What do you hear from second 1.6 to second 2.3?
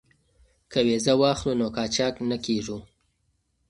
قاچاق